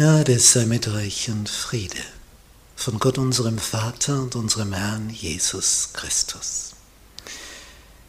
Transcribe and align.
Gnade 0.00 0.38
sei 0.38 0.64
mit 0.64 0.88
euch 0.88 1.28
und 1.28 1.46
Friede 1.46 2.02
von 2.74 2.98
Gott 2.98 3.18
unserem 3.18 3.58
Vater 3.58 4.22
und 4.22 4.34
unserem 4.34 4.72
Herrn 4.72 5.10
Jesus 5.10 5.90
Christus. 5.92 6.70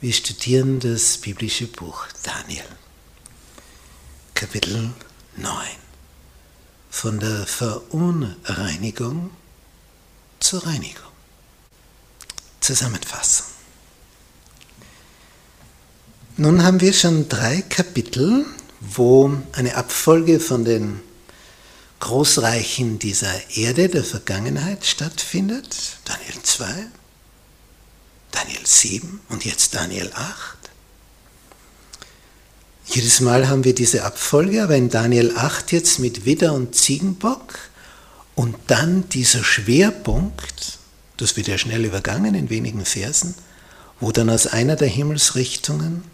Wir 0.00 0.12
studieren 0.12 0.80
das 0.80 1.16
biblische 1.18 1.68
Buch 1.68 2.06
Daniel, 2.24 2.64
Kapitel 4.34 4.90
9, 5.36 5.54
von 6.90 7.20
der 7.20 7.46
Verunreinigung 7.46 9.30
zur 10.40 10.66
Reinigung. 10.66 11.12
Zusammenfassung. 12.58 13.46
Nun 16.36 16.64
haben 16.64 16.80
wir 16.80 16.92
schon 16.92 17.28
drei 17.28 17.62
Kapitel, 17.62 18.44
wo 18.80 19.30
eine 19.52 19.76
Abfolge 19.76 20.40
von 20.40 20.64
den 20.64 21.05
Großreichen 22.00 22.98
dieser 22.98 23.32
Erde, 23.56 23.88
der 23.88 24.04
Vergangenheit 24.04 24.84
stattfindet. 24.84 25.98
Daniel 26.04 26.42
2, 26.42 26.66
Daniel 28.32 28.66
7 28.66 29.20
und 29.28 29.44
jetzt 29.44 29.74
Daniel 29.74 30.10
8. 30.14 30.56
Jedes 32.86 33.20
Mal 33.20 33.48
haben 33.48 33.64
wir 33.64 33.74
diese 33.74 34.04
Abfolge, 34.04 34.62
aber 34.62 34.76
in 34.76 34.90
Daniel 34.90 35.36
8 35.36 35.72
jetzt 35.72 35.98
mit 35.98 36.24
Widder 36.24 36.52
und 36.52 36.74
Ziegenbock 36.74 37.58
und 38.34 38.54
dann 38.68 39.08
dieser 39.08 39.42
Schwerpunkt, 39.42 40.78
das 41.16 41.36
wird 41.36 41.48
ja 41.48 41.58
schnell 41.58 41.84
übergangen 41.84 42.34
in 42.34 42.50
wenigen 42.50 42.84
Versen, 42.84 43.34
wo 43.98 44.12
dann 44.12 44.30
aus 44.30 44.46
einer 44.46 44.76
der 44.76 44.88
Himmelsrichtungen, 44.88 46.04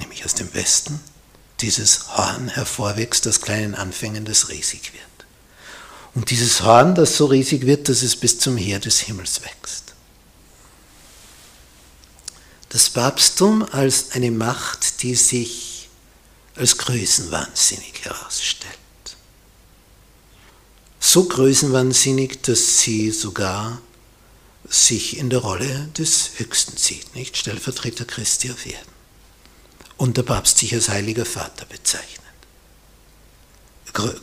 nämlich 0.00 0.24
aus 0.24 0.34
dem 0.34 0.52
Westen, 0.54 0.98
dieses 1.60 2.16
Horn 2.16 2.48
hervorwächst 2.48 3.26
aus 3.26 3.40
kleinen 3.40 3.74
Anfängen, 3.74 4.24
das 4.24 4.48
riesig 4.48 4.92
wird. 4.92 5.04
Und 6.14 6.30
dieses 6.30 6.62
Horn, 6.62 6.94
das 6.94 7.16
so 7.16 7.26
riesig 7.26 7.66
wird, 7.66 7.88
dass 7.88 8.02
es 8.02 8.16
bis 8.16 8.38
zum 8.38 8.56
Heer 8.56 8.78
des 8.78 9.00
Himmels 9.00 9.42
wächst. 9.42 9.94
Das 12.68 12.90
Papsttum 12.90 13.62
als 13.72 14.12
eine 14.12 14.30
Macht, 14.30 15.02
die 15.02 15.14
sich 15.14 15.88
als 16.54 16.76
größenwahnsinnig 16.78 18.04
herausstellt. 18.04 18.74
So 21.00 21.24
größenwahnsinnig, 21.24 22.42
dass 22.42 22.80
sie 22.80 23.10
sogar 23.10 23.80
sich 24.68 25.16
in 25.16 25.30
der 25.30 25.38
Rolle 25.38 25.88
des 25.96 26.30
Höchsten 26.36 26.76
sieht, 26.76 27.14
nicht 27.14 27.36
Stellvertreter 27.36 28.04
Christi 28.04 28.50
auf 28.50 28.66
Erden 28.66 28.97
und 29.98 30.16
der 30.16 30.22
Papst 30.22 30.58
sich 30.58 30.72
als 30.72 30.88
heiliger 30.88 31.26
Vater 31.26 31.66
bezeichnet. 31.66 32.18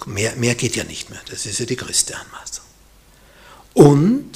Mehr, 0.06 0.36
mehr 0.38 0.56
geht 0.56 0.76
ja 0.76 0.86
nicht 0.86 1.10
mehr, 1.10 1.20
das 1.30 1.46
ist 1.46 1.60
ja 1.60 1.66
die 1.66 1.76
größte 1.76 2.16
Anmaßung. 2.18 2.66
Und 3.74 4.32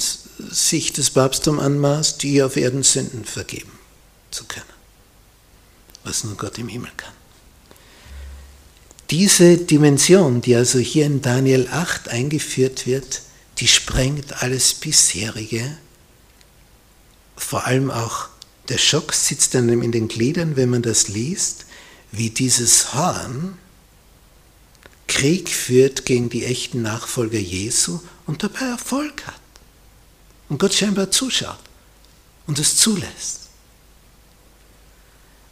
sich 0.50 0.92
das 0.92 1.10
Papsttum 1.10 1.58
anmaßt, 1.58 2.22
die 2.22 2.42
auf 2.42 2.56
Erden 2.56 2.82
Sünden 2.82 3.24
vergeben 3.24 3.72
zu 4.30 4.44
können, 4.44 4.64
was 6.04 6.24
nur 6.24 6.36
Gott 6.36 6.58
im 6.58 6.68
Himmel 6.68 6.90
kann. 6.96 7.12
Diese 9.10 9.56
Dimension, 9.56 10.40
die 10.40 10.54
also 10.54 10.78
hier 10.78 11.06
in 11.06 11.22
Daniel 11.22 11.68
8 11.70 12.08
eingeführt 12.08 12.86
wird, 12.86 13.22
die 13.58 13.66
sprengt 13.66 14.42
alles 14.42 14.74
bisherige, 14.74 15.76
vor 17.36 17.66
allem 17.66 17.90
auch 17.90 18.29
der 18.70 18.78
Schock 18.78 19.12
sitzt 19.12 19.56
einem 19.56 19.82
in 19.82 19.90
den 19.90 20.06
Gliedern, 20.06 20.54
wenn 20.54 20.70
man 20.70 20.82
das 20.82 21.08
liest, 21.08 21.66
wie 22.12 22.30
dieses 22.30 22.94
Horn 22.94 23.58
Krieg 25.08 25.48
führt 25.48 26.06
gegen 26.06 26.30
die 26.30 26.44
echten 26.44 26.82
Nachfolger 26.82 27.38
Jesu 27.38 27.98
und 28.26 28.44
dabei 28.44 28.66
Erfolg 28.66 29.26
hat. 29.26 29.40
Und 30.48 30.58
Gott 30.58 30.72
scheinbar 30.72 31.10
zuschaut 31.10 31.58
und 32.46 32.60
es 32.60 32.76
zulässt. 32.76 33.48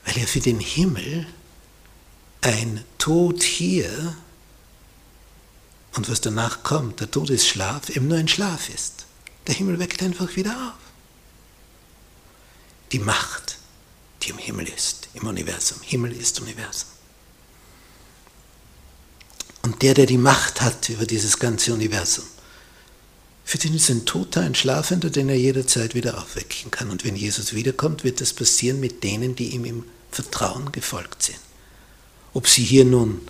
Weil 0.05 0.19
er 0.19 0.29
für 0.29 0.41
den 0.41 0.61
Himmel 0.61 1.27
ein 2.41 2.85
Tod 2.99 3.43
hier 3.43 4.17
und 5.97 6.09
was 6.09 6.21
danach 6.21 6.63
kommt, 6.63 7.01
der 7.01 7.11
Todesschlaf, 7.11 7.91
eben 7.91 8.07
nur 8.07 8.19
ein 8.19 8.29
Schlaf 8.29 8.69
ist. 8.69 9.07
Der 9.49 9.57
Himmel 9.57 9.81
weckt 9.81 10.03
einfach 10.05 10.37
wieder 10.37 10.53
auf 10.53 10.88
die 12.93 12.99
Macht, 12.99 13.59
die 14.23 14.31
im 14.31 14.39
Himmel 14.39 14.69
ist, 14.69 15.09
im 15.15 15.27
Universum. 15.27 15.79
Himmel 15.83 16.13
ist 16.13 16.41
Universum. 16.41 16.89
Und 19.63 19.83
der, 19.83 19.95
der 19.95 20.07
die 20.07 20.19
Macht 20.19 20.61
hat 20.61 20.89
über 20.89 21.05
dieses 21.05 21.39
ganze 21.39 21.73
Universum, 21.75 22.25
für 23.45 23.57
den 23.57 23.75
ist 23.75 23.89
ein 23.89 24.05
Toter, 24.05 24.43
ein 24.43 24.55
Schlafender, 24.55 25.09
den 25.09 25.31
er 25.31 25.39
jederzeit 25.39 25.95
wieder 25.95 26.19
aufwecken 26.19 26.71
kann. 26.71 26.91
Und 26.91 27.07
wenn 27.07 27.17
Jesus 27.17 27.55
wiederkommt, 27.55 28.05
wird 28.05 28.21
das 28.21 28.35
passieren 28.35 28.79
mit 28.79 29.03
denen, 29.03 29.37
die 29.37 29.55
ihm 29.55 29.65
im 29.65 29.85
Vertrauen 30.11 30.71
gefolgt 30.71 31.23
sind. 31.23 31.39
Ob 32.35 32.47
sie 32.47 32.63
hier 32.63 32.85
nun 32.85 33.23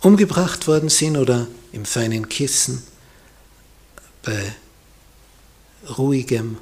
umgebracht 0.00 0.68
worden 0.68 0.88
sind 0.88 1.16
oder 1.16 1.48
im 1.72 1.86
feinen 1.86 2.28
Kissen 2.28 2.84
bei 4.22 4.54
ruhigem 5.98 6.58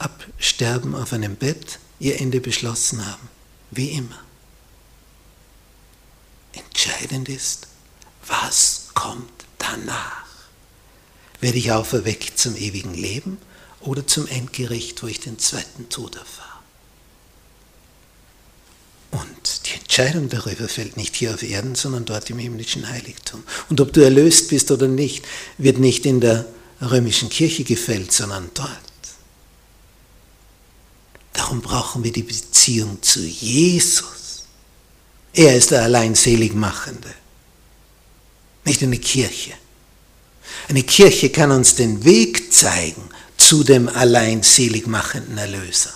Absterben 0.00 0.94
auf 0.94 1.12
einem 1.12 1.36
Bett 1.36 1.78
ihr 1.98 2.20
Ende 2.20 2.40
beschlossen 2.40 3.06
haben, 3.06 3.28
wie 3.70 3.90
immer. 3.90 4.18
Entscheidend 6.52 7.28
ist, 7.28 7.68
was 8.26 8.88
kommt 8.94 9.30
danach? 9.58 10.24
Werde 11.40 11.58
ich 11.58 11.70
auferweckt 11.72 12.38
zum 12.38 12.56
ewigen 12.56 12.94
Leben 12.94 13.38
oder 13.80 14.06
zum 14.06 14.26
Endgericht, 14.26 15.02
wo 15.02 15.06
ich 15.06 15.20
den 15.20 15.38
zweiten 15.38 15.88
Tod 15.90 16.16
erfahre? 16.16 16.48
Und 19.10 19.66
die 19.66 19.74
Entscheidung 19.74 20.28
darüber 20.28 20.68
fällt 20.68 20.96
nicht 20.96 21.16
hier 21.16 21.34
auf 21.34 21.42
Erden, 21.42 21.74
sondern 21.74 22.04
dort 22.06 22.30
im 22.30 22.38
himmlischen 22.38 22.88
Heiligtum. 22.88 23.42
Und 23.68 23.80
ob 23.80 23.92
du 23.92 24.00
erlöst 24.00 24.48
bist 24.48 24.70
oder 24.70 24.88
nicht, 24.88 25.26
wird 25.58 25.78
nicht 25.78 26.06
in 26.06 26.20
der 26.20 26.46
römischen 26.80 27.28
Kirche 27.28 27.64
gefällt, 27.64 28.12
sondern 28.12 28.50
dort. 28.54 28.89
Darum 31.50 31.62
brauchen 31.62 32.04
wir 32.04 32.12
die 32.12 32.22
Beziehung 32.22 33.02
zu 33.02 33.26
Jesus. 33.26 34.44
Er 35.32 35.56
ist 35.56 35.72
der 35.72 35.82
Alleinseligmachende, 35.82 37.12
nicht 38.64 38.80
eine 38.84 38.98
Kirche. 38.98 39.54
Eine 40.68 40.84
Kirche 40.84 41.28
kann 41.30 41.50
uns 41.50 41.74
den 41.74 42.04
Weg 42.04 42.52
zeigen 42.52 43.02
zu 43.36 43.64
dem 43.64 43.88
alleinseligmachenden 43.88 45.38
Erlöser. 45.38 45.92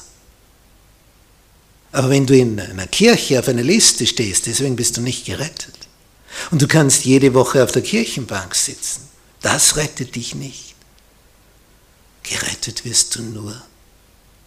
Aber 1.92 2.10
wenn 2.10 2.26
du 2.26 2.36
in 2.36 2.58
einer 2.58 2.88
Kirche 2.88 3.38
auf 3.38 3.46
einer 3.46 3.62
Liste 3.62 4.08
stehst, 4.08 4.46
deswegen 4.46 4.74
bist 4.74 4.96
du 4.96 5.02
nicht 5.02 5.24
gerettet. 5.24 5.76
Und 6.50 6.62
du 6.62 6.66
kannst 6.66 7.04
jede 7.04 7.32
Woche 7.32 7.62
auf 7.62 7.70
der 7.70 7.82
Kirchenbank 7.82 8.56
sitzen. 8.56 9.08
Das 9.40 9.76
rettet 9.76 10.16
dich 10.16 10.34
nicht. 10.34 10.74
Gerettet 12.24 12.84
wirst 12.84 13.14
du 13.14 13.22
nur 13.22 13.62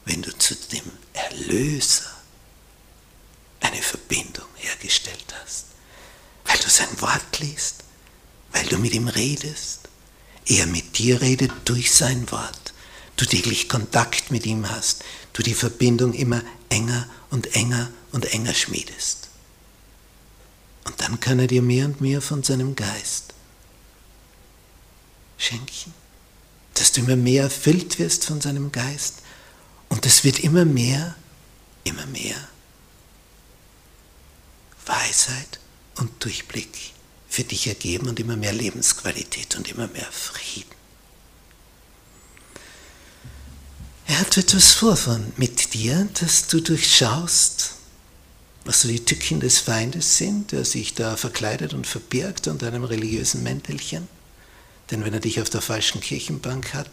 wenn 0.08 0.22
du 0.22 0.36
zu 0.38 0.56
dem 0.56 0.84
Erlöser 1.14 2.10
eine 3.60 3.82
Verbindung 3.82 4.46
hergestellt 4.56 5.36
hast, 5.42 5.66
weil 6.46 6.58
du 6.58 6.70
sein 6.70 7.02
Wort 7.02 7.40
liest, 7.40 7.84
weil 8.52 8.66
du 8.68 8.78
mit 8.78 8.94
ihm 8.94 9.08
redest, 9.08 9.82
er 10.46 10.66
mit 10.66 10.98
dir 10.98 11.22
redet 11.22 11.52
durch 11.66 11.94
sein 11.94 12.30
Wort, 12.32 12.74
du 13.18 13.26
täglich 13.26 13.68
Kontakt 13.68 14.32
mit 14.32 14.46
ihm 14.46 14.70
hast, 14.70 15.04
du 15.34 15.44
die 15.44 15.54
Verbindung 15.54 16.14
immer 16.14 16.42
enger 16.70 17.08
und 17.30 17.56
enger 17.56 17.90
und 18.12 18.34
enger 18.34 18.54
schmiedest. 18.54 19.28
Und 20.86 21.02
dann 21.02 21.20
kann 21.20 21.40
er 21.40 21.48
dir 21.48 21.62
mehr 21.62 21.86
und 21.86 22.00
mehr 22.00 22.22
von 22.22 22.44
seinem 22.44 22.76
Geist 22.76 23.34
schenken, 25.38 25.94
dass 26.76 26.94
du 26.94 27.02
immer 27.02 27.18
mehr 27.18 27.44
erfüllt 27.44 28.00
wirst 28.00 28.26
von 28.26 28.40
seinem 28.40 28.72
Geist, 28.72 29.16
und 29.90 30.06
es 30.06 30.24
wird 30.24 30.40
immer 30.40 30.66
mehr, 30.66 31.16
immer 31.84 32.06
mehr 32.08 32.36
Weisheit 34.86 35.60
und 35.96 36.24
Durchblick 36.24 36.94
für 37.28 37.44
dich 37.44 37.68
ergeben 37.68 38.08
und 38.08 38.20
immer 38.20 38.38
mehr 38.38 38.54
Lebensqualität 38.54 39.56
und 39.56 39.70
immer 39.70 39.88
mehr 39.88 40.08
Frieden. 40.12 40.78
Er 44.08 44.20
hat 44.20 44.38
etwas 44.38 44.74
vor 44.74 44.96
von 44.96 45.34
mit 45.36 45.74
dir, 45.74 46.08
dass 46.20 46.48
du 46.48 46.62
durchschaust, 46.62 47.74
was 48.64 48.82
so 48.82 48.88
die 48.88 49.04
Tücken 49.04 49.42
des 49.42 49.60
Feindes 49.60 50.18
sind, 50.18 50.54
der 50.54 50.64
sich 50.64 50.94
da 50.94 51.18
verkleidet 51.18 51.74
und 51.74 51.86
verbirgt 51.86 52.48
unter 52.48 52.68
einem 52.68 52.86
religiösen 52.86 53.44
Mäntelchen. 53.44 54.08
Denn 54.90 55.04
wenn 55.04 55.14
er 55.14 55.20
dich 55.20 55.42
auf 55.42 55.50
der 55.50 55.62
falschen 55.62 56.00
Kirchenbank 56.00 56.74
hat, 56.74 56.90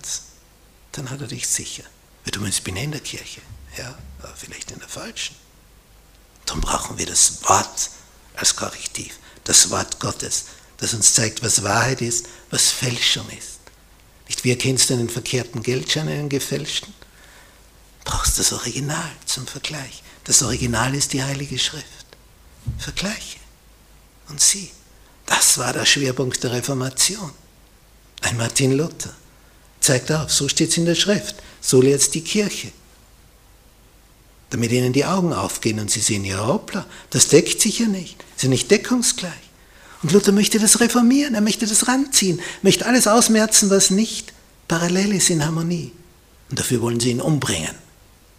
dann 0.92 1.10
hat 1.10 1.20
er 1.20 1.28
dich 1.28 1.46
sicher. 1.46 1.84
Du 2.30 2.40
meinst, 2.40 2.58
ich 2.58 2.64
bin 2.64 2.76
in 2.76 2.90
der 2.90 3.00
Kirche. 3.00 3.40
Ja, 3.78 3.96
aber 4.18 4.34
vielleicht 4.34 4.70
in 4.70 4.78
der 4.78 4.88
falschen. 4.88 5.36
Darum 6.46 6.60
brauchen 6.60 6.98
wir 6.98 7.06
das 7.06 7.42
Wort 7.44 7.90
als 8.34 8.56
Korrektiv. 8.56 9.18
das 9.44 9.70
Wort 9.70 10.00
Gottes, 10.00 10.46
das 10.78 10.94
uns 10.94 11.14
zeigt, 11.14 11.42
was 11.42 11.62
Wahrheit 11.62 12.00
ist, 12.00 12.26
was 12.50 12.70
Fälschung 12.70 13.28
ist. 13.28 13.60
Nicht 14.26 14.42
wie 14.44 14.50
erkennst 14.50 14.88
du 14.88 14.94
einen 14.94 15.10
verkehrten 15.10 15.62
Geldschein, 15.62 16.08
einen 16.08 16.30
gefälschten? 16.30 16.92
Brauchst 18.04 18.38
das 18.38 18.52
Original 18.52 19.10
zum 19.26 19.46
Vergleich. 19.46 20.02
Das 20.24 20.42
Original 20.42 20.94
ist 20.94 21.12
die 21.12 21.22
Heilige 21.22 21.58
Schrift. 21.58 21.84
Vergleiche 22.78 23.38
und 24.28 24.40
sieh. 24.40 24.70
Das 25.26 25.58
war 25.58 25.72
der 25.72 25.84
Schwerpunkt 25.84 26.42
der 26.42 26.52
Reformation. 26.52 27.32
Ein 28.22 28.38
Martin 28.38 28.72
Luther 28.72 29.14
zeigt 29.80 30.10
auf, 30.10 30.32
so 30.32 30.48
steht 30.48 30.70
es 30.70 30.78
in 30.78 30.86
der 30.86 30.94
Schrift, 30.94 31.36
so 31.64 31.80
lehrt 31.80 32.12
die 32.14 32.20
Kirche. 32.20 32.70
Damit 34.50 34.70
ihnen 34.70 34.92
die 34.92 35.06
Augen 35.06 35.32
aufgehen 35.32 35.80
und 35.80 35.90
sie 35.90 36.00
sehen, 36.00 36.24
ja 36.24 36.46
hoppla, 36.46 36.86
das 37.10 37.28
deckt 37.28 37.60
sich 37.60 37.78
ja 37.78 37.86
nicht, 37.86 38.22
ist 38.36 38.42
ja 38.42 38.50
nicht 38.50 38.70
deckungsgleich. 38.70 39.32
Und 40.02 40.12
Luther 40.12 40.32
möchte 40.32 40.58
das 40.58 40.80
reformieren, 40.80 41.34
er 41.34 41.40
möchte 41.40 41.66
das 41.66 41.88
ranziehen, 41.88 42.40
möchte 42.60 42.84
alles 42.84 43.06
ausmerzen, 43.06 43.70
was 43.70 43.90
nicht 43.90 44.34
parallel 44.68 45.14
ist 45.14 45.30
in 45.30 45.42
Harmonie. 45.42 45.92
Und 46.50 46.58
dafür 46.58 46.82
wollen 46.82 47.00
sie 47.00 47.10
ihn 47.10 47.22
umbringen, 47.22 47.74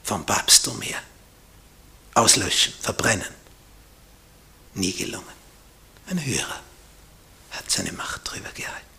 vom 0.04 0.24
Papsttum 0.26 0.80
her. 0.82 1.00
Auslöschen, 2.14 2.74
verbrennen. 2.80 3.28
Nie 4.76 4.94
gelungen. 4.94 5.26
Ein 6.08 6.24
Hörer 6.24 6.62
hat 7.50 7.72
seine 7.72 7.92
Macht 7.94 8.22
drüber 8.24 8.52
gehalten. 8.54 8.95